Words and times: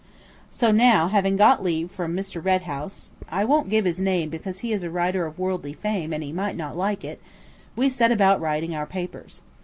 So 0.49 0.71
now, 0.71 1.09
having 1.09 1.37
got 1.37 1.63
leave 1.63 1.91
from 1.91 2.15
Mr. 2.17 2.43
Red 2.43 2.63
House 2.63 3.11
(I 3.29 3.45
won't 3.45 3.69
give 3.69 3.85
his 3.85 3.99
name 3.99 4.29
because 4.29 4.61
he 4.65 4.73
is 4.73 4.81
a 4.83 4.89
writer 4.89 5.27
of 5.27 5.37
worldly 5.37 5.73
fame 5.73 6.11
and 6.11 6.23
he 6.23 6.31
might 6.31 6.57
not 6.57 6.75
like 6.75 7.05
it), 7.05 7.21
we 7.75 7.87
set 7.87 8.09
about 8.11 8.41
writing 8.41 8.73
our 8.73 8.87
papers. 8.87 9.43